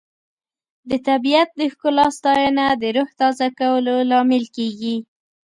[0.89, 4.95] د طبیعت د ښکلا ستاینه د روح تازه کولو لامل کیږي.